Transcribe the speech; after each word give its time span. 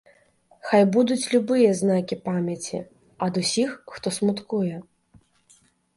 Хай 0.67 0.83
будуць 0.95 1.29
любыя 1.33 1.75
знакі 1.81 2.15
памяці, 2.29 2.79
ад 3.27 3.33
усіх, 3.43 3.69
хто 3.93 4.07
смуткуе. 4.19 4.75